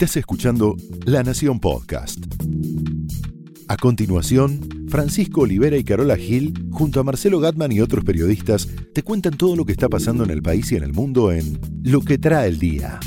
Estás 0.00 0.18
escuchando 0.18 0.76
La 1.06 1.24
Nación 1.24 1.58
Podcast. 1.58 2.24
A 3.66 3.76
continuación, 3.76 4.86
Francisco 4.88 5.40
Olivera 5.40 5.76
y 5.76 5.82
Carola 5.82 6.16
Gil, 6.16 6.54
junto 6.70 7.00
a 7.00 7.02
Marcelo 7.02 7.40
Gatman 7.40 7.72
y 7.72 7.80
otros 7.80 8.04
periodistas, 8.04 8.68
te 8.94 9.02
cuentan 9.02 9.36
todo 9.36 9.56
lo 9.56 9.64
que 9.64 9.72
está 9.72 9.88
pasando 9.88 10.22
en 10.22 10.30
el 10.30 10.40
país 10.40 10.70
y 10.70 10.76
en 10.76 10.84
el 10.84 10.92
mundo 10.92 11.32
en 11.32 11.58
Lo 11.82 12.02
que 12.02 12.16
trae 12.16 12.46
el 12.46 12.60
día. 12.60 13.00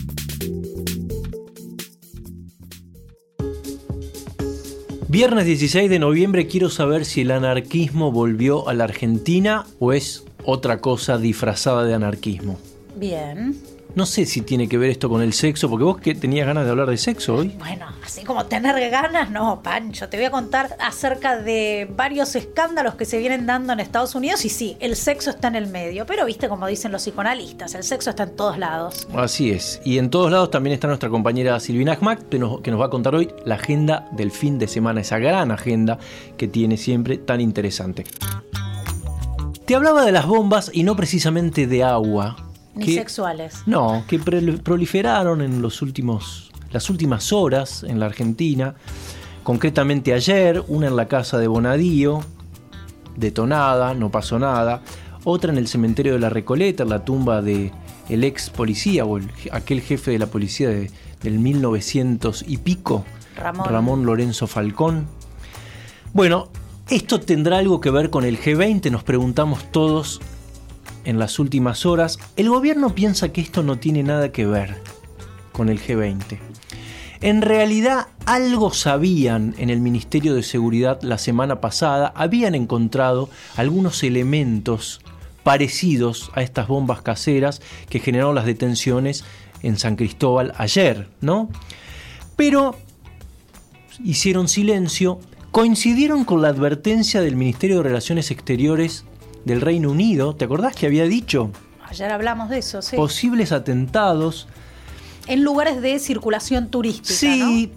Viernes 5.07 5.45
16 5.45 5.89
de 5.89 5.97
noviembre 5.97 6.47
quiero 6.47 6.69
saber 6.69 7.05
si 7.05 7.21
el 7.21 7.31
anarquismo 7.31 8.11
volvió 8.11 8.67
a 8.67 8.73
la 8.73 8.83
Argentina 8.83 9.65
o 9.79 9.93
es 9.93 10.25
otra 10.43 10.81
cosa 10.81 11.17
disfrazada 11.17 11.85
de 11.85 11.93
anarquismo. 11.93 12.59
Bien. 12.95 13.55
No 13.93 14.05
sé 14.05 14.25
si 14.25 14.41
tiene 14.41 14.69
que 14.69 14.77
ver 14.77 14.89
esto 14.89 15.09
con 15.09 15.21
el 15.21 15.33
sexo, 15.33 15.69
porque 15.69 15.83
vos 15.83 15.99
que 15.99 16.15
tenías 16.15 16.47
ganas 16.47 16.63
de 16.63 16.71
hablar 16.71 16.89
de 16.89 16.95
sexo 16.95 17.35
hoy. 17.35 17.49
Bueno, 17.59 17.87
así 18.05 18.23
como 18.23 18.45
tener 18.45 18.89
ganas, 18.89 19.29
no, 19.29 19.61
Pancho. 19.61 20.07
Te 20.07 20.15
voy 20.15 20.27
a 20.27 20.31
contar 20.31 20.77
acerca 20.79 21.37
de 21.37 21.89
varios 21.93 22.33
escándalos 22.37 22.95
que 22.95 23.03
se 23.03 23.17
vienen 23.17 23.45
dando 23.45 23.73
en 23.73 23.81
Estados 23.81 24.15
Unidos 24.15 24.45
y 24.45 24.49
sí, 24.49 24.77
el 24.79 24.95
sexo 24.95 25.31
está 25.31 25.49
en 25.49 25.55
el 25.55 25.67
medio, 25.67 26.05
pero 26.05 26.25
viste 26.25 26.47
como 26.47 26.67
dicen 26.67 26.93
los 26.93 27.01
psicoanalistas, 27.01 27.75
el 27.75 27.83
sexo 27.83 28.11
está 28.11 28.23
en 28.23 28.35
todos 28.37 28.57
lados. 28.57 29.07
Así 29.13 29.51
es. 29.51 29.81
Y 29.83 29.97
en 29.97 30.09
todos 30.09 30.31
lados 30.31 30.51
también 30.51 30.73
está 30.73 30.87
nuestra 30.87 31.09
compañera 31.09 31.59
Silvina 31.59 31.97
que 32.29 32.39
nos, 32.39 32.61
que 32.61 32.71
nos 32.71 32.79
va 32.79 32.85
a 32.85 32.89
contar 32.89 33.13
hoy 33.13 33.29
la 33.43 33.55
agenda 33.55 34.07
del 34.13 34.31
fin 34.31 34.57
de 34.57 34.69
semana, 34.69 35.01
esa 35.01 35.19
gran 35.19 35.51
agenda 35.51 35.99
que 36.37 36.47
tiene 36.47 36.77
siempre 36.77 37.17
tan 37.17 37.41
interesante. 37.41 38.05
Te 39.65 39.75
hablaba 39.75 40.05
de 40.05 40.13
las 40.13 40.25
bombas 40.25 40.71
y 40.73 40.83
no 40.83 40.95
precisamente 40.95 41.67
de 41.67 41.83
agua. 41.83 42.50
Ni 42.75 42.85
que- 42.85 42.95
sexuales. 42.95 43.63
No, 43.65 44.03
que 44.07 44.17
proliferaron 44.19 45.41
en 45.41 45.61
los 45.61 45.81
últimos, 45.81 46.51
las 46.71 46.89
últimas 46.89 47.31
horas 47.33 47.83
en 47.83 47.99
la 47.99 48.05
Argentina. 48.07 48.75
Concretamente 49.43 50.13
ayer, 50.13 50.63
una 50.67 50.87
en 50.87 50.95
la 50.95 51.07
casa 51.07 51.37
de 51.37 51.47
Bonadío, 51.47 52.21
detonada, 53.15 53.93
no 53.93 54.09
pasó 54.09 54.39
nada. 54.39 54.81
Otra 55.23 55.51
en 55.51 55.57
el 55.57 55.67
cementerio 55.67 56.13
de 56.13 56.19
la 56.19 56.29
Recoleta, 56.29 56.83
en 56.83 56.89
la 56.89 57.03
tumba 57.05 57.41
de 57.41 57.71
el 58.09 58.23
ex 58.23 58.49
policía 58.49 59.05
o 59.05 59.17
el- 59.17 59.29
aquel 59.51 59.81
jefe 59.81 60.11
de 60.11 60.19
la 60.19 60.27
policía 60.27 60.69
de- 60.69 60.91
del 61.21 61.39
1900 61.39 62.43
y 62.47 62.57
pico, 62.57 63.05
Ramón. 63.37 64.05
Lorenzo 64.05 64.47
Falcón. 64.47 65.07
Bueno, 66.13 66.49
esto 66.89 67.19
tendrá 67.19 67.59
algo 67.59 67.79
que 67.79 67.89
ver 67.89 68.09
con 68.09 68.25
el 68.25 68.37
G20, 68.39 68.89
nos 68.91 69.03
preguntamos 69.03 69.71
todos 69.71 70.19
en 71.05 71.19
las 71.19 71.39
últimas 71.39 71.85
horas. 71.85 72.19
El 72.35 72.49
gobierno 72.49 72.95
piensa 72.95 73.31
que 73.31 73.41
esto 73.41 73.63
no 73.63 73.77
tiene 73.77 74.03
nada 74.03 74.31
que 74.31 74.45
ver 74.45 74.81
con 75.51 75.69
el 75.69 75.81
G20. 75.81 76.39
En 77.21 77.41
realidad 77.43 78.07
algo 78.25 78.73
sabían 78.73 79.53
en 79.59 79.69
el 79.69 79.79
Ministerio 79.79 80.33
de 80.33 80.41
Seguridad 80.41 80.99
la 81.03 81.19
semana 81.19 81.61
pasada, 81.61 82.11
habían 82.15 82.55
encontrado 82.55 83.29
algunos 83.55 84.03
elementos 84.03 85.01
parecidos 85.43 86.31
a 86.33 86.41
estas 86.41 86.67
bombas 86.67 87.01
caseras 87.01 87.61
que 87.89 87.99
generaron 87.99 88.33
las 88.33 88.45
detenciones 88.45 89.23
en 89.61 89.77
San 89.77 89.95
Cristóbal 89.95 90.53
ayer, 90.57 91.09
¿no? 91.21 91.49
Pero 92.35 92.75
hicieron 94.03 94.47
silencio, 94.47 95.19
coincidieron 95.51 96.25
con 96.25 96.41
la 96.41 96.47
advertencia 96.47 97.21
del 97.21 97.35
Ministerio 97.35 97.77
de 97.77 97.83
Relaciones 97.83 98.31
Exteriores 98.31 99.05
del 99.45 99.61
Reino 99.61 99.91
Unido, 99.91 100.35
¿te 100.35 100.45
acordás 100.45 100.75
que 100.75 100.85
había 100.85 101.05
dicho? 101.05 101.51
Ayer 101.87 102.11
hablamos 102.11 102.49
de 102.49 102.59
eso, 102.59 102.81
sí. 102.81 102.95
Posibles 102.95 103.51
atentados. 103.51 104.47
en 105.27 105.43
lugares 105.43 105.81
de 105.81 105.99
circulación 105.99 106.69
turística, 106.69 107.13
Sí, 107.13 107.71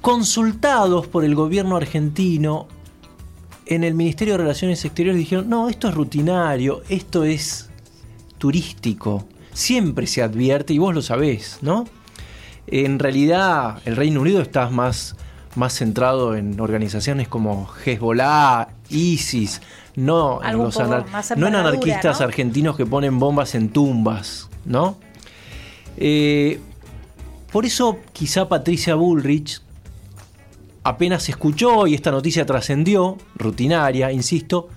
consultados 0.00 1.06
por 1.06 1.24
el 1.24 1.34
gobierno 1.34 1.76
argentino 1.76 2.66
en 3.66 3.84
el 3.84 3.94
Ministerio 3.94 4.34
de 4.34 4.38
Relaciones 4.38 4.84
Exteriores 4.84 5.18
dijeron, 5.18 5.48
no, 5.48 5.68
esto 5.68 5.88
es 5.88 5.94
rutinario, 5.94 6.82
esto 6.88 7.24
es 7.24 7.70
turístico, 8.38 9.26
siempre 9.52 10.06
se 10.06 10.22
advierte 10.22 10.74
y 10.74 10.78
vos 10.78 10.94
lo 10.94 11.02
sabés, 11.02 11.58
¿no? 11.62 11.86
En 12.66 12.98
realidad 12.98 13.80
el 13.84 13.96
Reino 13.96 14.20
Unido 14.20 14.42
está 14.42 14.68
más, 14.68 15.16
más 15.54 15.74
centrado 15.74 16.34
en 16.36 16.60
organizaciones 16.60 17.28
como 17.28 17.68
Hezbollah, 17.84 18.68
ISIS, 18.90 19.62
no 19.96 20.40
los 20.52 20.78
anar- 20.78 21.04
no 21.36 21.46
en 21.48 21.54
anarquistas 21.54 22.20
¿no? 22.20 22.26
argentinos 22.26 22.76
que 22.76 22.86
ponen 22.86 23.18
bombas 23.18 23.54
en 23.54 23.68
tumbas, 23.70 24.48
¿no? 24.64 24.96
Eh, 25.96 26.58
por 27.52 27.66
eso 27.66 27.98
quizá 28.12 28.48
Patricia 28.48 28.94
Bullrich 28.94 29.60
apenas 30.84 31.28
escuchó 31.28 31.86
y 31.86 31.94
esta 31.94 32.10
noticia 32.10 32.46
trascendió, 32.46 33.16
rutinaria, 33.36 34.10
insisto, 34.10 34.68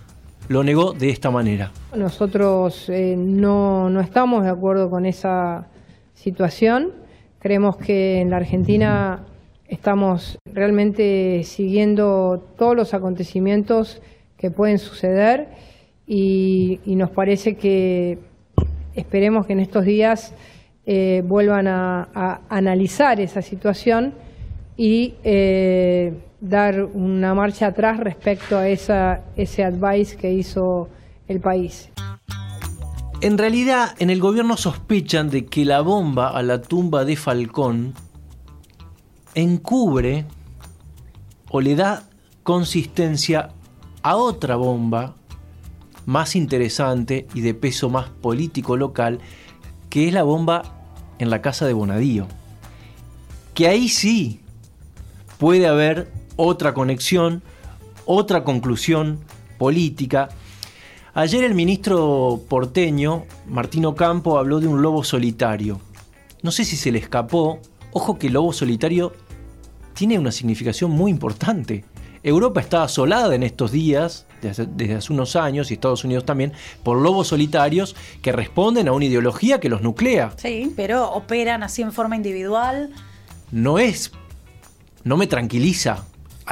lo 0.49 0.63
negó 0.63 0.93
de 0.93 1.09
esta 1.09 1.31
manera. 1.31 1.71
Nosotros 1.95 2.89
eh, 2.89 3.15
no, 3.17 3.89
no 3.89 4.01
estamos 4.01 4.43
de 4.43 4.49
acuerdo 4.49 4.89
con 4.89 5.05
esa 5.05 5.67
situación. 6.13 6.91
Creemos 7.39 7.77
que 7.77 8.21
en 8.21 8.29
la 8.29 8.37
Argentina 8.37 9.23
estamos 9.67 10.37
realmente 10.53 11.41
siguiendo 11.43 12.45
todos 12.57 12.75
los 12.75 12.93
acontecimientos 12.93 14.01
pueden 14.51 14.79
suceder 14.79 15.47
y, 16.07 16.79
nos 16.85 17.09
parece 17.09 17.55
que 17.55 18.19
esperemos 18.93 19.45
que 19.45 19.53
en 19.53 19.59
estos 19.59 19.85
días 19.85 20.33
eh, 20.85 21.23
vuelvan 21.25 21.67
a, 21.67 22.09
a 22.13 22.41
analizar 22.49 23.19
esa 23.19 23.41
situación 23.41 24.13
y 24.77 25.15
eh, 25.23 26.13
dar 26.41 26.83
una 26.83 27.33
marcha 27.33 27.67
atrás 27.67 27.99
respecto 27.99 28.57
a 28.57 28.67
esa, 28.67 29.21
ese 29.35 29.63
advice 29.63 30.15
que 30.17 30.31
hizo 30.31 30.89
el 31.27 31.39
país. 31.39 31.89
En 33.21 33.37
realidad, 33.37 33.95
en 33.99 34.09
el 34.09 34.19
gobierno 34.19 34.57
sospechan 34.57 35.29
de 35.29 35.45
que 35.45 35.65
la 35.65 35.81
bomba 35.81 36.29
a 36.29 36.43
la 36.43 36.61
tumba 36.61 37.05
de 37.05 37.15
Falcón 37.15 37.93
encubre 39.33 40.25
o 41.49 41.61
le 41.61 41.75
da 41.75 42.03
consistencia 42.43 43.49
a 44.05 44.17
otra 44.17 44.55
bomba 44.55 45.15
más 46.05 46.35
interesante 46.35 47.25
y 47.33 47.41
de 47.41 47.55
peso 47.55 47.89
más 47.89 48.07
político 48.07 48.77
local, 48.77 49.19
que 49.89 50.07
es 50.07 50.13
la 50.13 50.21
bomba 50.21 50.61
en 51.17 51.31
la 51.31 51.41
casa 51.41 51.65
de 51.65 51.73
Bonadío. 51.73 52.27
Que 53.55 53.67
ahí 53.67 53.89
sí 53.89 54.41
puede 55.39 55.65
haber 55.65 56.11
otra 56.35 56.75
conexión, 56.75 57.41
otra 58.05 58.43
conclusión 58.43 59.21
política. 59.57 60.29
Ayer 61.15 61.43
el 61.43 61.55
ministro 61.55 62.43
porteño, 62.47 63.23
Martino 63.47 63.95
Campo, 63.95 64.37
habló 64.37 64.59
de 64.59 64.67
un 64.67 64.83
lobo 64.83 65.03
solitario. 65.03 65.81
No 66.43 66.51
sé 66.51 66.63
si 66.63 66.75
se 66.75 66.91
le 66.91 66.99
escapó. 66.99 67.59
Ojo 67.91 68.19
que 68.19 68.29
lobo 68.29 68.53
solitario 68.53 69.13
tiene 69.95 70.19
una 70.19 70.31
significación 70.31 70.91
muy 70.91 71.09
importante. 71.09 71.85
Europa 72.25 72.59
está 72.59 72.81
asolada 72.81 73.35
en 73.35 73.43
estos 73.43 73.71
días, 73.71 74.25
desde, 74.41 74.65
desde 74.65 74.95
hace 74.95 75.13
unos 75.13 75.35
años, 75.35 75.69
y 75.69 75.75
Estados 75.75 76.03
Unidos 76.03 76.25
también, 76.25 76.53
por 76.81 76.97
lobos 76.97 77.27
solitarios 77.27 77.95
que 78.23 78.31
responden 78.31 78.87
a 78.87 78.93
una 78.93 79.05
ideología 79.05 79.59
que 79.59 79.69
los 79.69 79.83
nuclea. 79.83 80.33
Sí, 80.37 80.73
pero 80.75 81.11
operan 81.11 81.61
así 81.61 81.83
en 81.83 81.93
forma 81.93 82.15
individual. 82.15 82.89
no 83.51 83.77
es, 83.77 84.11
no 85.03 85.17
me 85.17 85.27
tranquiliza. 85.27 86.03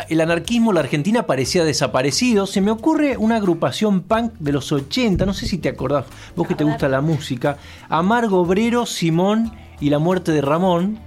El 0.09 0.21
anarquismo 0.21 0.69
en 0.69 0.75
la 0.75 0.81
Argentina 0.81 1.25
parecía 1.25 1.63
desaparecido. 1.63 2.45
Se 2.45 2.61
me 2.61 2.69
ocurre 2.69 3.17
una 3.17 3.37
agrupación 3.37 4.01
punk 4.01 4.33
de 4.39 4.51
los 4.51 4.71
80, 4.71 5.25
no 5.25 5.33
sé 5.33 5.47
si 5.47 5.57
te 5.57 5.69
acordás, 5.69 6.05
vos 6.35 6.47
que 6.47 6.53
te 6.53 6.63
gusta 6.63 6.87
la 6.87 7.01
música. 7.01 7.57
Amargo 7.89 8.41
Obrero, 8.41 8.85
Simón 8.85 9.53
y 9.79 9.89
la 9.89 9.97
muerte 9.97 10.31
de 10.31 10.41
Ramón. 10.41 10.99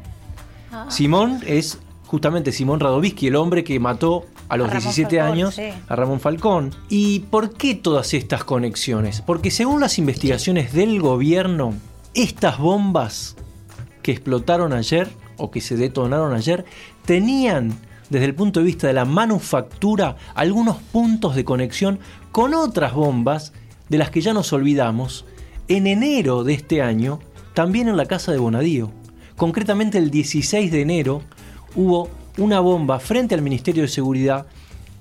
Ah. 0.72 0.86
Simón 0.89 1.41
es 1.47 1.78
justamente 2.07 2.51
Simón 2.51 2.80
Radovisky, 2.80 3.28
el 3.28 3.36
hombre 3.36 3.62
que 3.62 3.78
mató 3.78 4.24
a 4.48 4.57
los 4.57 4.69
A 4.69 4.71
Ramón 4.71 4.83
17 4.83 5.16
Falcón, 5.16 5.33
años 5.33 5.54
sí. 5.54 5.69
a 5.89 5.97
Ramón 5.97 6.21
Falcón. 6.21 6.75
¿Y 6.89 7.21
por 7.21 7.54
qué 7.54 7.75
todas 7.75 8.15
estas 8.15 8.45
conexiones? 8.45 9.22
Porque 9.22 9.51
según 9.51 9.81
las 9.81 9.98
investigaciones 9.98 10.72
del 10.72 11.01
gobierno, 11.01 11.75
estas 12.15 12.59
bombas 12.59 13.37
que 14.03 14.13
explotaron 14.13 14.72
ayer 14.72 15.09
o 15.37 15.51
que 15.51 15.60
se 15.60 15.77
detonaron 15.77 16.34
ayer 16.34 16.65
tenían 17.04 17.78
desde 18.09 18.27
el 18.27 18.34
punto 18.34 18.60
de 18.60 18.66
vista 18.66 18.87
de 18.87 18.93
la 18.93 19.04
manufactura 19.04 20.16
algunos 20.34 20.77
puntos 20.77 21.34
de 21.34 21.45
conexión 21.45 21.98
con 22.33 22.54
otras 22.54 22.95
bombas 22.95 23.53
de 23.89 23.98
las 23.98 24.10
que 24.10 24.21
ya 24.21 24.33
nos 24.33 24.53
olvidamos 24.53 25.25
en 25.69 25.87
enero 25.87 26.45
de 26.45 26.54
este 26.54 26.83
año, 26.83 27.19
también 27.54 27.89
en 27.89 27.97
la 27.97 28.07
casa 28.07 28.33
de 28.33 28.39
Bonadío. 28.39 28.93
Concretamente 29.37 29.98
el 29.98 30.10
16 30.10 30.71
de 30.71 30.81
enero 30.81 31.22
hubo 31.75 32.09
una 32.38 32.60
bomba 32.60 32.98
frente 33.00 33.34
al 33.34 33.42
Ministerio 33.42 33.83
de 33.83 33.88
Seguridad 33.88 34.47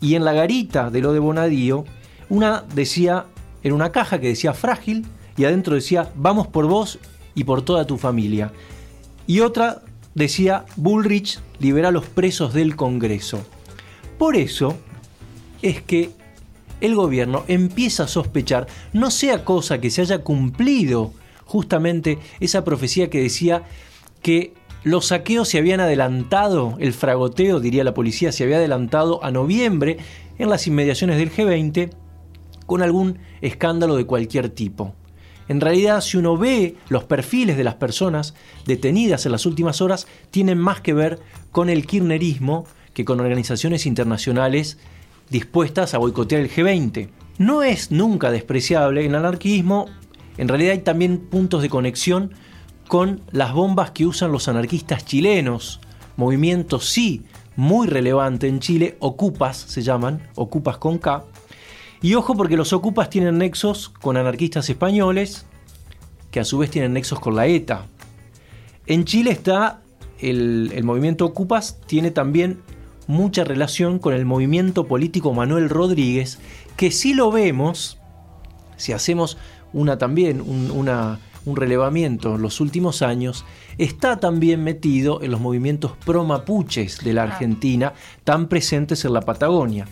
y 0.02 0.16
en 0.16 0.26
la 0.26 0.34
garita 0.34 0.90
de 0.90 1.02
lo 1.02 1.14
de 1.14 1.20
Bonadío, 1.20 1.86
una 2.30 2.64
decía, 2.74 3.26
era 3.64 3.74
una 3.74 3.92
caja 3.92 4.20
que 4.20 4.28
decía 4.28 4.54
frágil 4.54 5.06
y 5.38 5.46
adentro 5.46 5.76
decía 5.76 6.12
vamos 6.16 6.48
por 6.48 6.68
vos 6.68 7.00
y 7.34 7.44
por 7.44 7.62
toda 7.62 7.86
tu 7.86 7.98
familia. 7.98 8.52
Y 9.28 9.42
otra 9.42 9.82
decía 10.14 10.66
Bullrich 10.76 11.40
libera 11.60 11.90
a 11.90 11.92
los 11.92 12.06
presos 12.06 12.54
del 12.54 12.76
Congreso. 12.76 13.46
Por 14.18 14.36
eso 14.36 14.78
es 15.62 15.82
que 15.82 16.12
el 16.82 16.96
gobierno 16.96 17.44
empieza 17.48 18.04
a 18.04 18.08
sospechar, 18.08 18.68
no 18.94 19.12
sea 19.12 19.44
cosa 19.44 19.80
que 19.80 19.90
se 19.90 20.02
haya 20.02 20.20
cumplido 20.20 21.14
justamente 21.46 22.20
esa 22.40 22.64
profecía 22.64 23.10
que 23.10 23.22
decía 23.22 23.64
que 24.22 24.54
los 24.86 25.08
saqueos 25.08 25.50
se 25.50 25.58
habían 25.58 25.80
adelantado, 25.80 26.78
el 26.80 26.94
fragoteo, 26.94 27.60
diría 27.60 27.84
la 27.84 27.96
policía, 27.96 28.32
se 28.32 28.44
había 28.44 28.58
adelantado 28.58 29.22
a 29.24 29.32
noviembre 29.32 29.98
en 30.38 30.48
las 30.48 30.68
inmediaciones 30.68 31.18
del 31.18 31.32
G20 31.32 31.90
con 32.68 32.84
algún 32.84 33.18
escándalo 33.42 33.96
de 33.96 34.06
cualquier 34.06 34.50
tipo. 34.50 34.94
En 35.48 35.60
realidad, 35.60 36.02
si 36.02 36.18
uno 36.18 36.38
ve 36.38 36.76
los 36.88 37.04
perfiles 37.04 37.58
de 37.58 37.64
las 37.64 37.74
personas 37.74 38.36
detenidas 38.68 39.26
en 39.26 39.32
las 39.32 39.48
últimas 39.48 39.82
horas, 39.82 40.06
tienen 40.30 40.60
más 40.60 40.82
que 40.82 40.94
ver 40.94 41.20
con 41.52 41.72
el 41.72 41.88
kirchnerismo 41.88 42.68
que 42.94 43.06
con 43.06 43.20
organizaciones 43.20 43.88
internacionales 43.88 44.78
dispuestas 45.32 45.96
a 45.96 45.98
boicotear 45.98 46.42
el 46.42 46.52
G20. 46.52 47.10
No 47.40 47.64
es 47.64 47.90
nunca 47.90 48.30
despreciable 48.30 49.04
el 49.04 49.16
anarquismo, 49.16 49.88
en 50.38 50.48
realidad 50.48 50.74
hay 50.74 50.80
también 50.80 51.18
puntos 51.18 51.64
de 51.64 51.70
conexión 51.70 52.34
con 52.88 53.22
las 53.32 53.54
bombas 53.54 53.92
que 53.92 54.06
usan 54.06 54.32
los 54.32 54.48
anarquistas 54.48 55.06
chilenos, 55.06 55.80
movimiento 56.18 56.80
sí 56.80 57.24
muy 57.56 57.88
relevante 57.88 58.48
en 58.48 58.60
Chile, 58.60 58.98
Ocupas 59.00 59.58
se 59.58 59.82
llaman, 59.82 60.28
Ocupas 60.36 60.78
con 60.78 60.98
K, 60.98 61.24
y 62.02 62.14
ojo 62.16 62.36
porque 62.36 62.58
los 62.58 62.74
Ocupas 62.74 63.10
tienen 63.10 63.38
nexos 63.38 63.90
con 63.90 64.18
anarquistas 64.18 64.70
españoles, 64.70 65.46
que 66.32 66.40
a 66.40 66.46
su 66.46 66.58
vez 66.58 66.70
tienen 66.70 66.94
nexos 66.94 67.20
con 67.20 67.36
la 67.36 67.48
ETA. 67.48 67.86
En 68.88 69.06
Chile 69.06 69.32
está 69.32 69.82
el, 70.20 70.84
movimiento 70.84 71.26
Ocupas, 71.26 71.80
tiene 71.88 72.12
también 72.12 72.62
mucha 73.08 73.44
relación 73.44 74.00
con 74.00 74.14
el 74.14 74.26
movimiento 74.26 74.86
político 74.86 75.34
Manuel 75.34 75.70
Rodríguez, 75.70 76.40
que 76.76 76.92
si 76.92 77.14
lo 77.14 77.32
vemos, 77.32 77.98
si 78.76 78.92
hacemos 78.92 79.38
una 79.74 79.98
también 79.98 80.42
un, 80.42 80.72
una, 80.72 81.20
un 81.46 81.56
relevamiento 81.56 82.36
en 82.36 82.42
los 82.42 82.60
últimos 82.62 83.02
años, 83.02 83.46
está 83.78 84.20
también 84.20 84.64
metido 84.64 85.22
en 85.22 85.32
los 85.32 85.40
movimientos 85.42 85.92
pro-mapuches 86.06 87.00
de 87.04 87.14
la. 87.14 87.24
Argentina, 87.24 87.94
tan 88.24 88.48
presentes 88.48 89.04
en 89.06 89.14
la 89.14 89.22
Patagonia. 89.22 89.88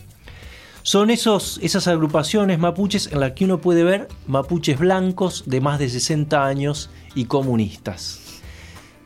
Son 0.82 1.10
esos, 1.10 1.60
esas 1.64 1.88
agrupaciones 1.88 2.60
mapuches 2.60 3.10
en 3.12 3.20
las 3.22 3.32
que 3.32 3.46
uno 3.46 3.60
puede 3.60 3.84
ver 3.84 4.08
mapuches 4.28 4.78
blancos 4.80 5.44
de 5.46 5.62
más 5.62 5.80
de 5.80 5.90
60 5.90 6.46
años 6.46 6.90
y 7.16 7.26
comunistas. 7.26 8.42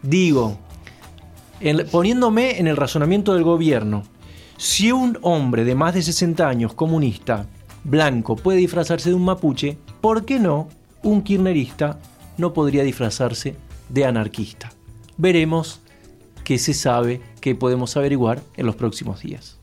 Digo, 0.02 0.58
en- 1.60 1.88
poniéndome 1.90 2.60
en 2.60 2.68
el 2.68 2.78
razonamiento 2.78 3.34
del 3.34 3.44
gobierno, 3.44 4.04
si 4.58 4.92
un 4.92 5.18
hombre 5.22 5.64
de 5.66 5.76
más 5.76 5.94
de 5.94 6.02
60 6.02 6.48
años 6.48 6.74
comunista 6.74 7.46
blanco 7.84 8.36
puede 8.36 8.58
disfrazarse 8.58 9.10
de 9.10 9.16
un 9.16 9.26
mapuche, 9.26 9.78
¿por 10.02 10.26
qué 10.26 10.40
no 10.40 10.68
un 11.04 11.22
kirchnerista 11.22 12.00
no 12.38 12.54
podría 12.54 12.84
disfrazarse 12.84 13.56
de 13.90 14.06
anarquista? 14.06 14.72
Veremos 15.18 15.82
qué 16.44 16.58
se 16.58 16.74
sabe, 16.74 17.22
qué 17.42 17.56
podemos 17.56 17.98
averiguar 17.98 18.42
en 18.56 18.66
los 18.66 18.76
próximos 18.76 19.22
días. 19.22 19.58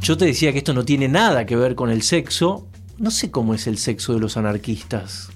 Yo 0.00 0.16
te 0.16 0.26
decía 0.26 0.52
que 0.52 0.58
esto 0.58 0.72
no 0.72 0.84
tiene 0.84 1.08
nada 1.08 1.46
que 1.46 1.56
ver 1.56 1.74
con 1.74 1.90
el 1.90 2.02
sexo. 2.02 2.68
No 2.96 3.10
sé 3.10 3.30
cómo 3.30 3.54
es 3.54 3.66
el 3.66 3.76
sexo 3.76 4.14
de 4.14 4.20
los 4.20 4.36
anarquistas. 4.36 5.30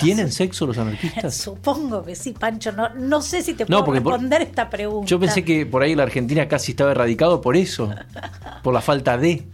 ¿Tienen 0.00 0.32
sexo 0.32 0.66
los 0.66 0.78
anarquistas? 0.78 1.34
Supongo 1.36 2.02
que 2.04 2.14
sí, 2.16 2.32
Pancho. 2.32 2.72
No, 2.72 2.88
no 2.90 3.22
sé 3.22 3.42
si 3.42 3.54
te 3.54 3.64
No, 3.64 3.84
puedo 3.84 4.02
por- 4.02 4.12
responder 4.12 4.42
esta 4.42 4.68
pregunta. 4.70 5.06
Yo 5.06 5.20
pensé 5.20 5.44
que 5.44 5.66
por 5.66 5.82
ahí 5.82 5.94
la 5.94 6.02
Argentina 6.04 6.48
casi 6.48 6.72
estaba 6.72 6.90
erradicado 6.92 7.40
por 7.40 7.56
eso, 7.56 7.90
por 8.62 8.74
la 8.74 8.80
falta 8.80 9.16
de. 9.18 9.46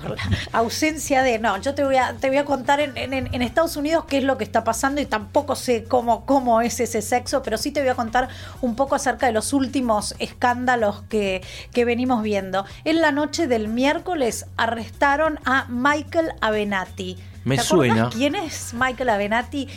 por 0.00 0.10
la 0.10 0.16
ausencia 0.52 1.22
de. 1.22 1.38
No, 1.38 1.56
yo 1.58 1.74
te 1.74 1.84
voy 1.84 1.96
a, 1.96 2.14
te 2.14 2.28
voy 2.28 2.38
a 2.38 2.44
contar 2.44 2.80
en, 2.80 2.96
en- 2.96 3.32
en 3.34 3.42
Estados 3.42 3.76
Unidos 3.76 4.04
qué 4.06 4.18
es 4.18 4.24
lo 4.24 4.36
que 4.38 4.44
está 4.44 4.64
pasando 4.64 5.00
y 5.00 5.06
tampoco 5.06 5.54
sé 5.56 5.84
cómo, 5.84 6.24
cómo 6.26 6.60
es 6.60 6.80
ese 6.80 7.02
sexo, 7.02 7.42
pero 7.42 7.56
sí 7.58 7.70
te 7.70 7.80
voy 7.80 7.88
a 7.90 7.94
contar 7.94 8.28
un 8.60 8.74
poco 8.76 8.94
acerca 8.94 9.26
de 9.26 9.32
los 9.32 9.52
últimos 9.52 10.14
escándalos 10.18 11.02
que, 11.08 11.42
que 11.72 11.84
venimos 11.84 12.22
viendo. 12.22 12.64
En 12.84 13.00
la 13.00 13.12
noche 13.12 13.46
del 13.46 13.68
miércoles 13.68 14.46
arrestaron 14.56 15.38
a 15.44 15.66
Michael 15.68 16.32
Avenatti. 16.40 17.16
Me 17.44 17.56
¿Te 17.56 17.62
acordás 17.62 17.66
suena. 17.88 18.10
¿Quién 18.10 18.34
es 18.34 18.72
Michael 18.74 19.08
Avenatti? 19.08 19.68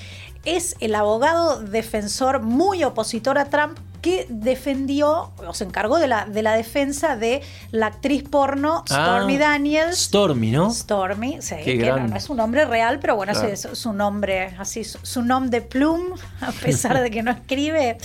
Es 0.43 0.75
el 0.79 0.93
abogado 0.93 1.59
defensor 1.61 2.41
muy 2.41 2.83
opositor 2.83 3.37
a 3.39 3.45
Trump 3.45 3.77
que 4.03 4.27
defendió 4.29 5.31
o 5.47 5.53
se 5.55 5.63
encargó 5.63 5.97
de 5.97 6.05
la, 6.07 6.25
de 6.25 6.43
la 6.43 6.53
defensa 6.53 7.15
de 7.15 7.41
la 7.71 7.87
actriz 7.87 8.21
porno 8.29 8.83
Stormy 8.87 9.37
Ah, 9.37 9.39
Daniels. 9.39 9.97
Stormy, 9.97 10.51
¿no? 10.51 10.69
Stormy, 10.69 11.41
sí, 11.41 11.55
Qué 11.65 11.79
que 11.79 11.87
no, 11.89 11.97
no 11.97 12.15
es 12.15 12.29
un 12.29 12.37
nombre 12.37 12.65
real, 12.65 12.99
pero 12.99 13.15
bueno, 13.15 13.33
Claro. 13.33 13.47
es 13.47 13.67
su 13.73 13.93
nombre, 13.93 14.55
así, 14.59 14.83
su, 14.83 14.99
su 15.01 15.23
nombre 15.23 15.59
de 15.59 15.65
plum, 15.65 16.01
a 16.41 16.51
pesar 16.51 17.01
de 17.01 17.09
que 17.09 17.23
no 17.23 17.31
escribe. 17.31 17.97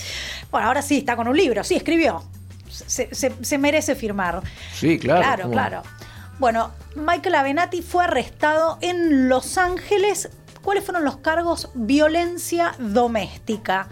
Bueno, 0.49 0.65
ahora 0.67 0.81
sí, 0.81 0.97
está 0.97 1.15
con 1.15 1.27
un 1.27 1.37
libro, 1.37 1.63
sí, 1.63 1.75
escribió. 1.75 2.23
Se, 2.67 3.13
se- 3.13 3.35
se 3.39 3.57
merece 3.59 3.93
firmar. 3.93 4.41
Sí, 4.73 4.97
claro. 4.97 5.21
Claro, 5.21 5.41
¿cómo? 5.43 5.53
claro. 5.53 5.83
Bueno, 6.39 6.71
Michael 6.95 7.35
Avenatti 7.35 7.81
fue 7.81 8.03
arrestado 8.03 8.77
en 8.81 9.29
Los 9.29 9.57
Ángeles. 9.57 10.29
¿Cuáles 10.61 10.83
fueron 10.83 11.05
los 11.05 11.17
cargos? 11.17 11.69
Violencia 11.73 12.75
doméstica. 12.79 13.87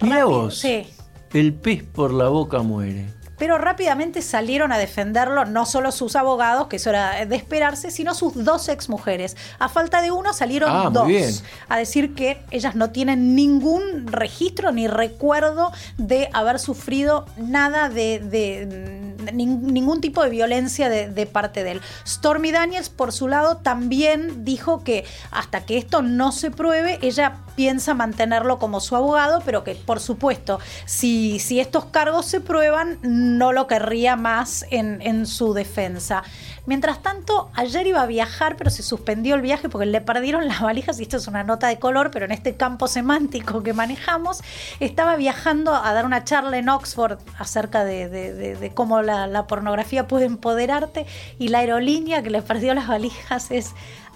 Vos. 0.00 0.58
Sí. 0.60 0.86
El 1.32 1.54
pez 1.54 1.82
por 1.82 2.12
la 2.12 2.28
boca 2.28 2.60
muere. 2.62 3.06
Pero 3.38 3.58
rápidamente 3.58 4.22
salieron 4.22 4.72
a 4.72 4.78
defenderlo 4.78 5.44
no 5.44 5.66
solo 5.66 5.92
sus 5.92 6.16
abogados, 6.16 6.68
que 6.68 6.76
eso 6.76 6.88
era 6.88 7.26
de 7.26 7.36
esperarse, 7.36 7.90
sino 7.90 8.14
sus 8.14 8.32
dos 8.44 8.70
exmujeres. 8.70 9.36
A 9.58 9.68
falta 9.68 10.00
de 10.00 10.10
uno 10.10 10.32
salieron 10.32 10.70
Ah, 10.72 10.88
dos 10.90 11.06
bien. 11.06 11.30
a 11.68 11.76
decir 11.76 12.14
que 12.14 12.42
ellas 12.50 12.74
no 12.76 12.92
tienen 12.92 13.34
ningún 13.34 14.06
registro 14.06 14.72
ni 14.72 14.88
recuerdo 14.88 15.70
de 15.98 16.30
haber 16.32 16.58
sufrido 16.58 17.26
nada 17.36 17.90
de 17.90 19.14
nin- 19.32 19.60
ningún 19.60 20.00
tipo 20.00 20.22
de 20.22 20.30
violencia 20.30 20.88
de, 20.88 21.26
parte 21.26 21.64
de 21.64 21.72
él. 21.72 21.80
Stormy 22.06 22.52
Daniels, 22.52 22.88
por 22.88 23.12
su 23.12 23.28
lado, 23.28 23.58
también 23.58 24.44
dijo 24.44 24.82
que 24.84 25.04
hasta 25.30 25.64
que 25.66 25.78
esto 25.78 26.02
no 26.02 26.32
se 26.32 26.50
pruebe, 26.50 26.98
ella 27.02 27.38
piensa 27.56 27.94
mantenerlo 27.94 28.58
como 28.58 28.80
su 28.80 28.96
abogado, 28.96 29.42
pero 29.44 29.64
que 29.64 29.74
por 29.74 30.00
supuesto, 30.00 30.60
si, 30.84 31.38
si 31.38 31.60
estos 31.60 31.86
cargos 31.86 32.26
se 32.26 32.40
prueban, 32.40 32.98
no 33.02 33.52
lo 33.52 33.66
querría 33.66 34.16
más 34.16 34.64
en 34.70 35.26
su 35.26 35.54
defensa. 35.54 36.22
Mientras 36.66 37.00
tanto, 37.02 37.50
ayer 37.54 37.86
iba 37.86 38.02
a 38.02 38.06
viajar, 38.06 38.56
pero 38.56 38.70
se 38.70 38.82
suspendió 38.82 39.34
el 39.36 39.40
viaje 39.40 39.68
porque 39.68 39.86
le 39.86 40.00
perdieron 40.00 40.46
las 40.48 40.60
valijas, 40.60 40.98
y 40.98 41.04
esto 41.04 41.16
es 41.16 41.26
una 41.28 41.44
nota 41.44 41.68
de 41.68 41.78
color, 41.78 42.10
pero 42.10 42.24
en 42.26 42.32
este 42.32 42.56
campo 42.56 42.88
semántico 42.88 43.62
que 43.62 43.72
manejamos, 43.72 44.42
estaba 44.80 45.16
viajando 45.16 45.74
a 45.74 45.92
dar 45.92 46.04
una 46.04 46.24
charla 46.24 46.58
en 46.58 46.68
Oxford 46.68 47.18
acerca 47.38 47.84
de, 47.84 48.08
de- 48.08 48.34
de- 48.34 48.56
de 48.56 48.70
cómo 48.74 49.00
la, 49.02 49.26
la 49.26 49.46
pornografía 49.46 50.08
puede 50.08 50.26
empoderarte, 50.26 51.06
y 51.38 51.48
la 51.48 51.58
aerolínea 51.58 52.22
que 52.22 52.30
le 52.30 52.42
perdió 52.42 52.74
las 52.74 52.88
valijas 52.88 53.50
es 53.50 53.72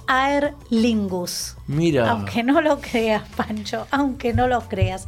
Aer 0.09 0.54
Lingus. 0.71 1.57
Mira. 1.69 2.11
Aunque 2.11 2.42
no 2.42 2.61
lo 2.61 2.80
creas, 2.80 3.23
Pancho, 3.37 3.87
aunque 3.92 4.33
no 4.33 4.49
lo 4.49 4.61
creas. 4.62 5.07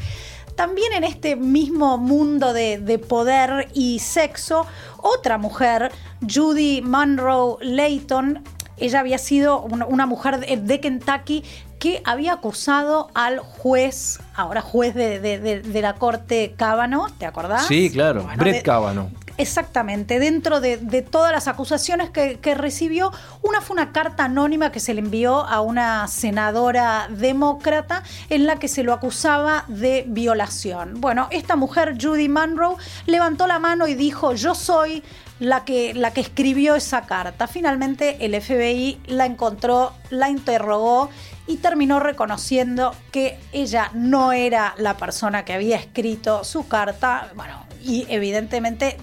También 0.56 0.92
en 0.92 1.04
este 1.04 1.36
mismo 1.36 1.98
mundo 1.98 2.52
de, 2.52 2.78
de 2.78 2.98
poder 2.98 3.68
y 3.74 3.98
sexo, 4.00 4.66
otra 4.98 5.38
mujer, 5.38 5.90
Judy 6.28 6.82
Monroe 6.82 7.56
Layton, 7.60 8.42
ella 8.76 9.00
había 9.00 9.18
sido 9.18 9.60
una, 9.62 10.06
mujer 10.06 10.40
de, 10.60 10.80
Kentucky 10.80 11.44
que 11.78 12.00
había 12.04 12.34
acusado 12.34 13.10
al 13.14 13.38
juez, 13.40 14.20
ahora 14.34 14.60
juez 14.60 14.94
de, 14.94 15.18
de- 15.20 15.38
de- 15.40 15.62
de 15.62 15.82
la 15.82 15.94
corte 15.94 16.54
Cábano, 16.56 17.06
¿te 17.18 17.26
acordás? 17.26 17.66
Sí, 17.66 17.90
claro. 17.90 18.22
Bueno, 18.22 18.38
Brett 18.38 18.62
Kavanaugh. 18.62 19.08
Exactamente, 19.42 20.20
dentro 20.20 20.60
de, 20.60 20.76
todas 21.02 21.32
las 21.32 21.48
acusaciones 21.48 22.10
que, 22.10 22.38
que 22.38 22.54
recibió, 22.54 23.10
una 23.42 23.60
fue 23.60 23.74
una 23.74 23.90
carta 23.90 24.26
anónima 24.26 24.70
que 24.70 24.78
se 24.78 24.94
le 24.94 25.00
envió 25.00 25.44
a 25.44 25.60
una 25.60 26.06
senadora 26.06 27.08
demócrata 27.10 28.04
en 28.30 28.46
la 28.46 28.60
que 28.60 28.68
se 28.68 28.84
lo 28.84 28.92
acusaba 28.92 29.64
de 29.66 30.04
violación. 30.06 31.00
Bueno, 31.00 31.26
esta 31.32 31.56
mujer, 31.56 31.96
Judy 32.00 32.28
Monroe, 32.28 32.76
levantó 33.06 33.48
la 33.48 33.58
mano 33.58 33.88
y 33.88 33.94
dijo, 33.94 34.32
yo 34.34 34.54
soy 34.54 35.02
la 35.40 35.64
que, 35.64 35.92
la 35.92 36.12
que 36.12 36.20
escribió 36.20 36.76
esa 36.76 37.02
carta. 37.02 37.48
Finalmente 37.48 38.24
el 38.24 38.40
FBI 38.40 39.00
la 39.06 39.26
encontró, 39.26 39.92
la 40.10 40.30
interrogó 40.30 41.10
y 41.48 41.56
terminó 41.56 41.98
reconociendo 41.98 42.94
que 43.10 43.40
ella 43.52 43.90
no 43.92 44.32
era 44.32 44.74
la 44.78 44.96
persona 44.96 45.44
que 45.44 45.52
había 45.52 45.78
escrito 45.78 46.44
su 46.44 46.68
carta. 46.68 47.32
Bueno, 47.34 47.71
y 47.84 48.06
evidentemente 48.08 48.96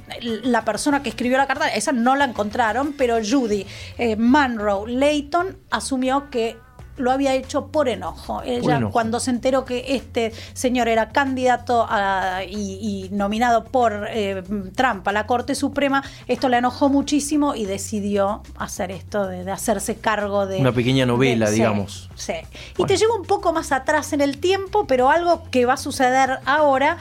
la 0.43 0.63
persona 0.65 1.03
que 1.03 1.09
escribió 1.09 1.37
la 1.37 1.47
carta, 1.47 1.67
esa 1.69 1.91
no 1.91 2.15
la 2.15 2.25
encontraron, 2.25 2.93
pero 2.97 3.17
Judy 3.23 3.65
eh, 3.97 4.15
Monroe 4.15 4.91
Layton 4.91 5.57
asumió 5.71 6.29
que 6.29 6.57
lo 6.97 7.11
había 7.13 7.33
hecho 7.33 7.67
por 7.67 7.87
enojo. 7.87 8.41
Ella, 8.43 8.75
enojo. 8.75 8.91
cuando 8.91 9.21
se 9.21 9.29
enteró 9.31 9.63
que 9.63 9.85
este 9.95 10.33
señor 10.51 10.89
era 10.89 11.09
candidato 11.11 11.87
a- 11.89 12.43
y, 12.43 13.07
y 13.07 13.09
nominado 13.15 13.63
por 13.63 14.05
eh, 14.09 14.43
Trump 14.75 15.07
a 15.07 15.13
la 15.13 15.25
Corte 15.25 15.55
Suprema, 15.55 16.03
esto 16.27 16.49
le 16.49 16.57
enojó 16.57 16.89
muchísimo 16.89 17.55
y 17.55 17.63
decidió 17.63 18.43
hacer 18.57 18.91
esto 18.91 19.27
de, 19.27 19.45
de 19.45 19.51
hacerse 19.51 19.95
cargo 19.95 20.45
de. 20.45 20.57
Una 20.57 20.73
pequeña 20.73 21.05
novela, 21.05 21.45
de- 21.49 21.55
digamos. 21.55 22.09
Sí. 22.15 22.33
Y 22.33 22.77
Bueno. 22.79 22.87
te 22.87 22.97
llevo 22.97 23.15
un 23.15 23.25
poco 23.25 23.53
más 23.53 23.71
atrás 23.71 24.11
en 24.11 24.19
el 24.19 24.37
tiempo, 24.39 24.85
pero 24.85 25.09
algo 25.09 25.43
que 25.51 25.65
va 25.65 25.75
a 25.75 25.77
suceder 25.77 26.39
ahora. 26.45 26.97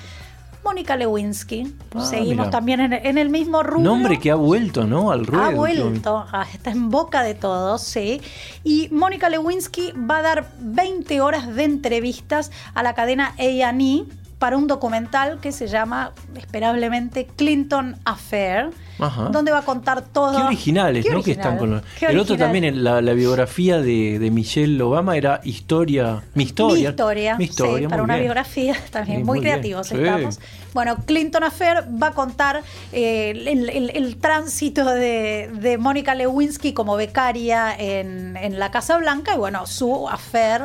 Mónica 0.64 0.96
Lewinsky. 0.96 1.72
Ah, 1.94 2.04
Seguimos 2.04 2.46
mira. 2.46 2.50
también 2.50 2.80
en, 2.80 2.92
en 2.92 3.18
el 3.18 3.30
mismo 3.30 3.62
rubro. 3.62 3.82
Nombre 3.82 4.18
que 4.18 4.30
ha 4.30 4.34
vuelto, 4.34 4.84
¿no? 4.84 5.10
Al 5.10 5.26
ruedo. 5.26 5.44
Ha 5.44 5.50
vuelto, 5.50 6.24
ah, 6.32 6.46
está 6.52 6.70
en 6.70 6.90
boca 6.90 7.22
de 7.22 7.34
todos, 7.34 7.82
sí. 7.82 8.20
Y 8.64 8.88
Mónica 8.90 9.28
Lewinsky 9.28 9.92
va 9.92 10.18
a 10.18 10.22
dar 10.22 10.50
20 10.60 11.20
horas 11.20 11.54
de 11.54 11.64
entrevistas 11.64 12.50
a 12.74 12.82
la 12.82 12.94
cadena 12.94 13.34
A&E 13.38 14.04
para 14.38 14.56
un 14.56 14.66
documental 14.68 15.40
que 15.40 15.50
se 15.52 15.66
llama, 15.66 16.12
esperablemente, 16.36 17.26
Clinton 17.36 17.96
Affair, 18.04 18.70
Ajá. 19.00 19.24
donde 19.30 19.50
va 19.52 19.58
a 19.58 19.62
contar 19.64 20.02
todo. 20.02 20.36
Qué 20.36 20.42
originales, 20.44 21.04
Qué 21.04 21.12
¿no? 21.12 21.22
Que 21.22 21.32
están 21.32 21.58
con 21.58 21.70
los... 21.70 21.82
El 22.00 22.18
otro 22.18 22.36
también, 22.36 22.82
la, 22.84 23.00
la 23.00 23.12
biografía 23.14 23.78
de, 23.80 24.18
de 24.18 24.30
Michelle 24.30 24.80
Obama 24.82 25.16
era 25.16 25.40
historia, 25.44 26.22
mi 26.34 26.44
historia. 26.44 26.88
Mi 26.90 26.90
historia, 26.90 27.36
Mi 27.36 27.44
historia, 27.44 27.78
sí, 27.88 27.90
para 27.90 28.02
una 28.02 28.16
biografía 28.16 28.76
también, 28.90 29.18
Sí, 29.18 29.24
muy, 29.24 29.38
muy 29.38 29.40
bien, 29.40 29.52
creativos 29.54 29.86
sí. 29.88 29.96
estamos. 29.96 30.40
Bueno, 30.72 30.96
Clinton 31.04 31.42
Affair 31.44 31.84
va 32.00 32.08
a 32.08 32.12
contar 32.12 32.62
eh, 32.92 33.30
el, 33.30 33.68
el- 33.68 33.90
el 33.90 34.16
tránsito 34.18 34.84
de, 34.84 35.50
de 35.60 35.78
Mónica 35.78 36.14
Lewinsky 36.14 36.72
como 36.74 36.94
becaria 36.96 37.74
en, 37.76 38.36
en 38.36 38.58
la 38.58 38.70
Casa 38.70 38.98
Blanca 38.98 39.34
y 39.34 39.38
bueno, 39.38 39.66
su 39.66 40.08
affair, 40.08 40.62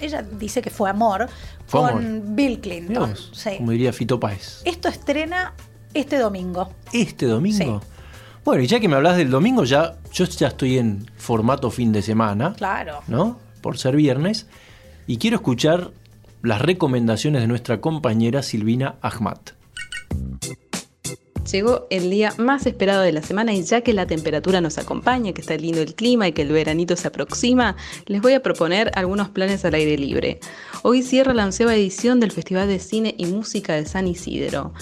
ella 0.00 0.22
dice 0.22 0.62
que 0.62 0.70
fue 0.70 0.90
amor, 0.90 1.28
Fue 1.66 1.80
con 1.80 1.90
amor. 2.06 2.22
Bill 2.34 2.60
Clinton. 2.60 3.14
Sí. 3.32 3.50
Como 3.58 3.70
diría 3.72 3.92
Fito 3.92 4.18
Páez. 4.20 4.62
Esto 4.64 4.88
estrena 4.88 5.54
este 5.94 6.18
domingo. 6.18 6.70
Este 6.92 7.26
domingo. 7.26 7.80
Bueno, 8.44 8.62
y 8.62 8.66
ya 8.66 8.78
que 8.78 8.88
me 8.88 8.94
hablas 8.96 9.16
del 9.16 9.30
domingo, 9.30 9.64
ya 9.64 9.96
yo 10.12 10.24
ya 10.24 10.48
estoy 10.48 10.78
en 10.78 11.10
formato 11.16 11.70
fin 11.70 11.92
de 11.92 12.02
semana, 12.02 12.54
Claro. 12.54 13.00
¿no? 13.08 13.38
Por 13.60 13.78
ser 13.78 13.96
viernes. 13.96 14.46
Y 15.08 15.18
quiero 15.18 15.36
escuchar 15.36 15.90
las 16.42 16.60
recomendaciones 16.62 17.40
de 17.42 17.48
nuestra 17.48 17.80
compañera 17.80 18.42
Silvina 18.42 18.96
Ahmad. 19.00 19.38
Llegó 21.50 21.86
el 21.90 22.10
día 22.10 22.34
más 22.38 22.66
esperado 22.66 23.02
de 23.02 23.12
la 23.12 23.22
semana 23.22 23.52
y 23.52 23.62
ya 23.62 23.80
que 23.80 23.92
la 23.92 24.06
temperatura 24.06 24.60
nos 24.60 24.78
acompaña, 24.78 25.32
que 25.32 25.40
está 25.40 25.56
lindo 25.56 25.80
el 25.80 25.94
clima 25.94 26.26
y 26.26 26.32
que 26.32 26.42
el 26.42 26.50
veranito 26.50 26.96
se 26.96 27.06
aproxima, 27.06 27.76
les 28.06 28.20
voy 28.20 28.32
a 28.32 28.42
proponer 28.42 28.90
algunos 28.96 29.28
planes 29.28 29.64
al 29.64 29.74
aire 29.74 29.96
libre. 29.96 30.40
Hoy 30.82 31.02
cierra 31.02 31.34
la 31.34 31.44
onceava 31.44 31.74
edición 31.74 32.18
del 32.18 32.32
Festival 32.32 32.66
de 32.66 32.80
Cine 32.80 33.14
y 33.16 33.26
Música 33.26 33.74
de 33.74 33.86
San 33.86 34.08
Isidro. 34.08 34.72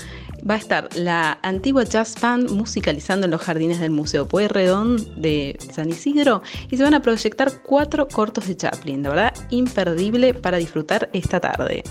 Va 0.49 0.55
a 0.55 0.59
estar 0.59 0.89
la 0.95 1.39
antigua 1.43 1.85
jazz 1.85 2.21
band 2.21 2.51
musicalizando 2.51 3.25
en 3.25 3.31
los 3.31 3.41
jardines 3.41 3.81
del 3.81 3.91
Museo 3.91 4.29
Pueyrredón 4.29 4.99
de 5.17 5.59
San 5.73 5.89
Isidro 5.89 6.43
y 6.71 6.77
se 6.77 6.83
van 6.83 6.93
a 6.93 7.01
proyectar 7.01 7.63
cuatro 7.63 8.09
cortos 8.09 8.47
de 8.47 8.57
Chaplin, 8.57 9.03
la 9.03 9.09
verdad 9.09 9.35
imperdible 9.49 10.35
para 10.35 10.59
disfrutar 10.59 11.09
esta 11.15 11.41
tarde. 11.41 11.83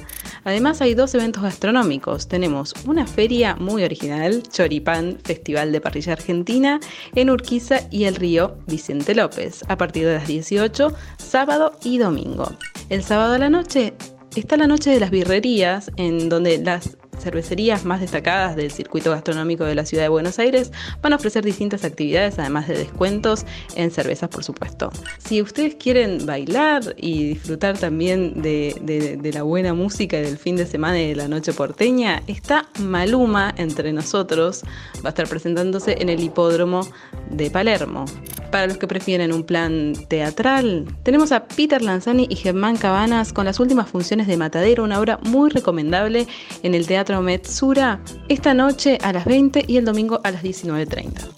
Además 0.43 0.81
hay 0.81 0.93
dos 0.93 1.15
eventos 1.15 1.41
gastronómicos. 1.41 2.27
Tenemos 2.27 2.73
una 2.85 3.07
feria 3.07 3.55
muy 3.55 3.83
original, 3.83 4.43
Choripán, 4.43 5.17
Festival 5.23 5.71
de 5.71 5.81
Parrilla 5.81 6.13
Argentina, 6.13 6.79
en 7.15 7.29
Urquiza 7.31 7.87
y 7.89 8.03
el 8.03 8.15
río 8.15 8.57
Vicente 8.67 9.15
López, 9.15 9.63
a 9.67 9.77
partir 9.77 10.05
de 10.05 10.15
las 10.15 10.27
18, 10.27 10.93
sábado 11.17 11.73
y 11.83 11.97
domingo. 11.97 12.51
El 12.89 13.03
sábado 13.03 13.33
a 13.33 13.39
la 13.39 13.49
noche 13.49 13.95
está 14.35 14.57
la 14.57 14.67
noche 14.67 14.91
de 14.91 14.99
las 14.99 15.11
birrerías, 15.11 15.91
en 15.95 16.29
donde 16.29 16.57
las 16.57 16.97
cervecerías 17.19 17.85
más 17.85 18.01
destacadas 18.01 18.55
del 18.55 18.71
circuito 18.71 19.11
gastronómico 19.11 19.65
de 19.65 19.75
la 19.75 19.85
ciudad 19.85 20.03
de 20.03 20.09
Buenos 20.09 20.39
Aires 20.39 20.71
van 21.01 21.13
a 21.13 21.15
ofrecer 21.17 21.43
distintas 21.43 21.83
actividades, 21.83 22.39
además 22.39 22.67
de 22.67 22.77
descuentos 22.77 23.45
en 23.75 23.91
cervezas, 23.91 24.29
por 24.29 24.43
supuesto. 24.43 24.91
Si 25.19 25.41
ustedes 25.41 25.75
quieren 25.75 26.25
bailar 26.25 26.95
y 26.97 27.25
disfrutar 27.29 27.77
también 27.77 28.41
de, 28.41 29.31
la 29.33 29.43
buena 29.43 29.73
música 29.73 30.17
y 30.17 30.21
del 30.21 30.37
fin 30.37 30.55
de 30.55 30.65
semana 30.65 31.01
y 31.01 31.09
de 31.09 31.15
la 31.15 31.27
noche 31.27 31.53
porteña, 31.53 32.21
está 32.27 32.67
Maluma 32.79 33.53
entre 33.57 33.93
nosotros, 33.93 34.63
va 35.03 35.07
a 35.07 35.09
estar 35.09 35.27
presentándose 35.27 35.97
en 35.99 36.09
el 36.09 36.19
hipódromo 36.21 36.87
de 37.29 37.49
Palermo. 37.49 38.05
Para 38.51 38.67
los 38.67 38.77
que 38.77 38.87
prefieren 38.87 39.33
un 39.33 39.43
plan 39.43 39.93
teatral, 40.07 40.85
tenemos 41.01 41.31
a 41.31 41.45
Peter 41.45 41.81
Lanzani 41.81 42.27
y 42.29 42.35
Germán 42.35 42.77
Cabanas 42.77 43.33
con 43.33 43.45
las 43.45 43.59
últimas 43.59 43.89
funciones 43.89 44.27
de 44.27 44.37
Matadero, 44.37 44.83
una 44.83 44.99
obra 44.99 45.17
muy 45.23 45.49
recomendable 45.49 46.27
en 46.61 46.75
el 46.75 46.85
Teatro 46.85 47.02
Metsura, 47.21 48.01
esta 48.29 48.53
noche 48.53 48.97
a 49.01 49.11
las 49.11 49.25
20 49.25 49.65
y 49.67 49.77
el 49.77 49.85
domingo 49.85 50.21
a 50.23 50.31
las 50.31 50.43
19.30. 50.43 51.29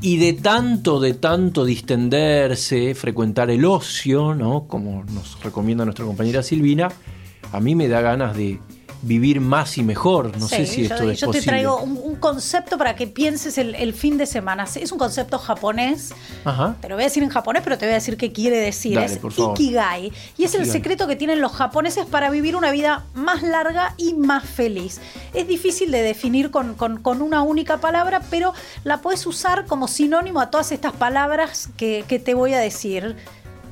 Y 0.00 0.18
de 0.18 0.34
tanto, 0.34 1.00
de 1.00 1.14
tanto 1.14 1.64
distenderse, 1.64 2.94
frecuentar 2.94 3.50
el 3.50 3.64
ocio, 3.64 4.34
¿no? 4.34 4.66
Como 4.66 5.04
nos 5.04 5.42
recomienda 5.42 5.84
nuestra 5.84 6.04
compañera 6.04 6.42
Silvina, 6.42 6.90
a 7.52 7.60
mí 7.60 7.74
me 7.74 7.88
da 7.88 8.00
ganas 8.00 8.36
de 8.36 8.60
vivir 9.06 9.40
más 9.40 9.78
y 9.78 9.82
mejor. 9.82 10.36
No 10.38 10.48
sé 10.48 10.66
si 10.66 10.86
yo, 10.88 10.94
esto 10.94 11.10
es 11.10 11.20
yo 11.20 11.30
te 11.30 11.40
traigo 11.42 11.78
un, 11.80 11.98
un 12.02 12.16
concepto 12.16 12.78
para 12.78 12.96
que 12.96 13.06
pienses 13.06 13.58
el, 13.58 13.74
el 13.74 13.92
fin 13.94 14.16
de 14.18 14.26
semana. 14.26 14.64
Es 14.74 14.92
un 14.92 14.98
concepto 14.98 15.38
japonés. 15.38 16.12
Ajá. 16.44 16.76
Te 16.80 16.88
lo 16.88 16.94
voy 16.96 17.04
a 17.04 17.06
decir 17.06 17.22
en 17.22 17.28
japonés, 17.28 17.62
pero 17.62 17.78
te 17.78 17.86
voy 17.86 17.92
a 17.92 17.96
decir 17.96 18.16
qué 18.16 18.32
quiere 18.32 18.56
decir. 18.58 18.94
Dale, 18.94 19.06
es. 19.14 19.20
Ikigai. 19.38 20.12
Y 20.38 20.44
es 20.44 20.54
el 20.54 20.66
secreto 20.72 21.06
que 21.06 21.16
tienen 21.16 21.40
los 21.40 21.52
japoneses 21.52 22.06
para 22.06 22.30
vivir 22.30 22.56
una 22.56 22.70
vida 22.70 23.04
más 23.14 23.42
larga 23.42 23.94
y 23.96 24.14
más 24.14 24.44
feliz. 24.44 25.00
Es 25.34 25.46
difícil 25.46 25.90
de 25.90 26.02
definir 26.02 26.50
con, 26.50 26.74
con- 26.74 27.00
con 27.02 27.22
una 27.22 27.42
única 27.42 27.78
palabra, 27.78 28.22
pero 28.30 28.52
la 28.84 29.00
puedes 29.02 29.26
usar 29.26 29.66
como 29.66 29.88
sinónimo 29.88 30.40
a 30.40 30.50
todas 30.50 30.72
estas 30.72 30.92
palabras 30.92 31.68
que, 31.76 32.04
que 32.08 32.18
te 32.18 32.34
voy 32.34 32.54
a 32.54 32.58
decir. 32.58 33.16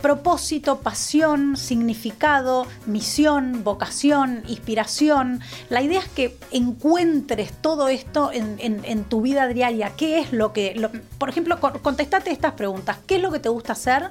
Propósito, 0.03 0.81
pasión, 0.81 1.57
significado, 1.57 2.67
misión, 2.87 3.63
vocación, 3.65 4.43
inspiración. 4.49 5.41
La 5.71 5.81
idea 5.81 6.01
es 6.01 6.09
que 6.09 6.37
encuentres 6.51 7.53
todo 7.53 7.89
esto 7.89 8.33
en, 8.33 8.57
en- 8.59 8.85
en 8.85 9.05
tu 9.05 9.21
vida 9.23 9.47
diaria. 9.47 9.93
¿Qué 9.97 10.19
es 10.19 10.33
lo 10.33 10.53
que... 10.53 10.75
lo- 10.75 10.91
por 11.19 11.29
ejemplo, 11.29 11.61
con- 11.61 11.79
contestate 11.79 12.31
estas 12.33 12.55
preguntas. 12.55 12.99
¿Qué 13.07 13.17
es 13.17 13.23
lo 13.23 13.31
que 13.31 13.39
te 13.39 13.49
gusta 13.49 13.75
hacer? 13.75 14.11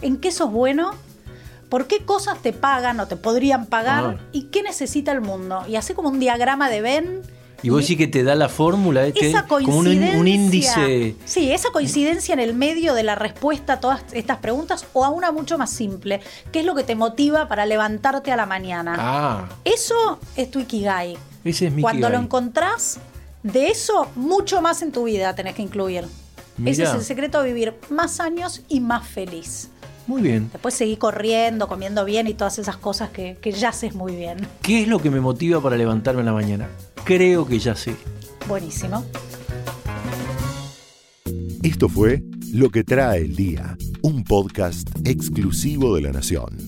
¿En 0.00 0.16
qué 0.16 0.32
sos 0.32 0.50
bueno? 0.50 0.92
¿Por 1.68 1.86
qué 1.86 2.04
cosas 2.06 2.38
te 2.38 2.54
pagan 2.54 2.98
o 2.98 3.06
te 3.06 3.16
podrían 3.16 3.66
pagar? 3.66 4.16
Ah. 4.18 4.22
¿Y 4.32 4.44
qué 4.44 4.62
necesita 4.62 5.12
el 5.12 5.20
mundo? 5.20 5.62
Y 5.68 5.76
así 5.76 5.92
como 5.92 6.08
un 6.08 6.18
diagrama 6.18 6.70
de 6.70 6.80
Ben. 6.80 7.20
Y 7.62 7.70
vos 7.70 7.80
decís 7.80 7.96
que 7.96 8.06
te 8.06 8.22
da 8.22 8.34
la 8.36 8.48
fórmula, 8.48 9.04
es 9.06 9.14
que 9.14 9.30
esa 9.30 9.46
como 9.46 9.78
un, 9.78 9.86
un 9.88 10.28
índice. 10.28 11.16
Sí, 11.24 11.50
esa 11.50 11.70
coincidencia 11.70 12.32
en 12.32 12.38
el 12.38 12.54
medio 12.54 12.94
de 12.94 13.02
la 13.02 13.16
respuesta 13.16 13.74
a 13.74 13.80
todas 13.80 14.02
estas 14.12 14.38
preguntas 14.38 14.86
o 14.92 15.04
a 15.04 15.08
una 15.10 15.32
mucho 15.32 15.58
más 15.58 15.70
simple. 15.70 16.20
¿Qué 16.52 16.60
es 16.60 16.66
lo 16.66 16.74
que 16.76 16.84
te 16.84 16.94
motiva 16.94 17.48
para 17.48 17.66
levantarte 17.66 18.30
a 18.30 18.36
la 18.36 18.46
mañana? 18.46 18.94
Ah, 18.98 19.48
Eso 19.64 20.20
es 20.36 20.50
tu 20.52 20.60
Ikigai. 20.60 21.16
ese 21.44 21.66
es 21.66 21.72
mi 21.72 21.82
Cuando 21.82 22.06
Ikigai. 22.06 22.18
lo 22.20 22.24
encontrás, 22.24 22.98
de 23.42 23.68
eso 23.68 24.06
mucho 24.14 24.60
más 24.62 24.82
en 24.82 24.92
tu 24.92 25.04
vida 25.04 25.34
tenés 25.34 25.54
que 25.56 25.62
incluir. 25.62 26.04
Ese 26.64 26.84
es 26.84 26.90
el 26.94 27.02
secreto 27.02 27.42
de 27.42 27.48
vivir 27.52 27.74
más 27.90 28.20
años 28.20 28.62
y 28.68 28.80
más 28.80 29.06
feliz. 29.06 29.68
Muy 30.08 30.22
bien. 30.22 30.48
Después 30.50 30.74
seguir 30.74 30.98
corriendo, 30.98 31.68
comiendo 31.68 32.04
bien 32.06 32.26
y 32.26 32.34
todas 32.34 32.58
esas 32.58 32.78
cosas 32.78 33.10
que, 33.10 33.36
que 33.40 33.52
ya 33.52 33.68
haces 33.68 33.94
muy 33.94 34.16
bien. 34.16 34.38
¿Qué 34.62 34.82
es 34.82 34.88
lo 34.88 34.98
que 35.00 35.10
me 35.10 35.20
motiva 35.20 35.62
para 35.62 35.76
levantarme 35.76 36.20
en 36.20 36.26
la 36.26 36.32
mañana? 36.32 36.68
Creo 37.04 37.46
que 37.46 37.58
ya 37.58 37.76
sé. 37.76 37.94
Buenísimo. 38.48 39.04
Esto 41.62 41.90
fue 41.90 42.22
Lo 42.54 42.70
que 42.70 42.82
trae 42.84 43.18
el 43.18 43.36
día, 43.36 43.76
un 44.00 44.24
podcast 44.24 44.88
exclusivo 45.04 45.94
de 45.94 46.02
La 46.02 46.12
Nación. 46.12 46.67